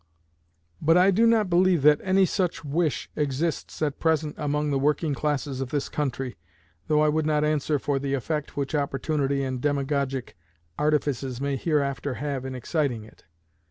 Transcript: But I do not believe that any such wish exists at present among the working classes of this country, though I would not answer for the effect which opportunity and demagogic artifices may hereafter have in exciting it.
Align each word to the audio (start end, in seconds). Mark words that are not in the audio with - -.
But 0.81 0.97
I 0.97 1.11
do 1.11 1.27
not 1.27 1.47
believe 1.47 1.83
that 1.83 2.01
any 2.03 2.25
such 2.25 2.65
wish 2.65 3.11
exists 3.15 3.83
at 3.83 3.99
present 3.99 4.33
among 4.35 4.71
the 4.71 4.79
working 4.79 5.13
classes 5.13 5.61
of 5.61 5.69
this 5.69 5.89
country, 5.89 6.37
though 6.87 7.01
I 7.01 7.07
would 7.07 7.27
not 7.27 7.43
answer 7.45 7.77
for 7.77 7.99
the 7.99 8.15
effect 8.15 8.57
which 8.57 8.73
opportunity 8.73 9.43
and 9.43 9.61
demagogic 9.61 10.35
artifices 10.75 11.39
may 11.39 11.55
hereafter 11.55 12.15
have 12.15 12.45
in 12.45 12.55
exciting 12.55 13.03
it. 13.03 13.25